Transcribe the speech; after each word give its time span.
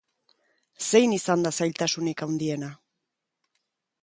Zein 0.87 1.13
izan 1.17 1.45
da 1.47 1.51
zailtasunik 1.59 2.25
handiena? 2.29 2.71